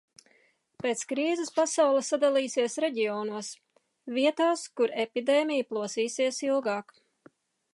Pēc 0.83 1.01
krīzes 1.09 1.51
pasaule 1.57 2.01
sadalīsies 2.07 2.77
reģionos– 2.85 3.49
vietās, 4.17 4.65
kur 4.81 4.95
epidēmija 5.05 5.69
plosīsies 5.75 6.41
ilgāk. 6.49 6.99